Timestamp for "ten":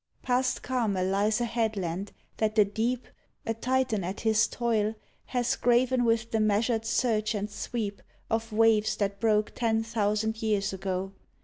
9.53-9.83